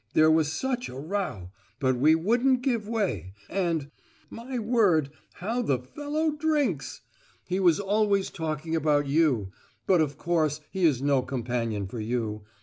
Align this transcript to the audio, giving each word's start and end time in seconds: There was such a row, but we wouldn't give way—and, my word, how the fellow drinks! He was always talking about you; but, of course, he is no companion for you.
There 0.15 0.31
was 0.31 0.51
such 0.51 0.89
a 0.89 0.95
row, 0.97 1.51
but 1.79 1.95
we 1.95 2.15
wouldn't 2.15 2.63
give 2.63 2.87
way—and, 2.87 3.91
my 4.31 4.57
word, 4.57 5.11
how 5.33 5.61
the 5.61 5.77
fellow 5.77 6.31
drinks! 6.31 7.01
He 7.45 7.59
was 7.59 7.79
always 7.79 8.31
talking 8.31 8.75
about 8.75 9.05
you; 9.05 9.51
but, 9.85 10.01
of 10.01 10.17
course, 10.17 10.59
he 10.71 10.85
is 10.85 11.03
no 11.03 11.21
companion 11.21 11.85
for 11.85 11.99
you. 11.99 12.41